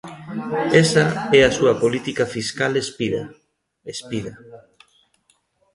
[0.83, 1.05] Esa
[1.39, 3.23] é a súa política fiscal espida,
[3.93, 4.33] espida.